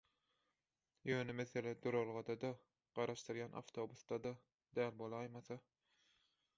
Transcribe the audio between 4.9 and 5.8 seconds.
bolaýmasa.